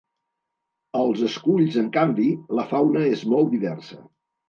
Als 1.01 1.21
esculls, 1.27 1.79
en 1.83 1.93
canvi, 1.99 2.27
la 2.63 2.69
fauna 2.75 3.07
és 3.15 3.27
molt 3.37 3.57
diversa. 3.57 4.05